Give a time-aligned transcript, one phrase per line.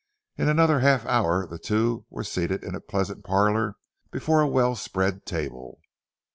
[0.35, 3.75] In another half hour the two were seated in a pleasant parlour
[4.09, 5.79] before a well spread table.